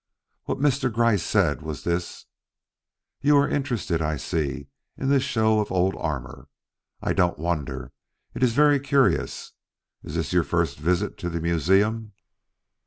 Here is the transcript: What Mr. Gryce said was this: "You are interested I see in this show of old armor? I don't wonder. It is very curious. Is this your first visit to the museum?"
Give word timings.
What 0.45 0.57
Mr. 0.57 0.91
Gryce 0.91 1.21
said 1.21 1.61
was 1.61 1.83
this: 1.83 2.25
"You 3.21 3.37
are 3.37 3.47
interested 3.47 4.01
I 4.01 4.17
see 4.17 4.65
in 4.97 5.09
this 5.09 5.21
show 5.21 5.59
of 5.59 5.71
old 5.71 5.93
armor? 5.95 6.47
I 7.03 7.13
don't 7.13 7.37
wonder. 7.37 7.91
It 8.33 8.41
is 8.41 8.53
very 8.53 8.79
curious. 8.79 9.51
Is 10.01 10.15
this 10.15 10.33
your 10.33 10.43
first 10.43 10.79
visit 10.79 11.19
to 11.19 11.29
the 11.29 11.39
museum?" 11.39 12.13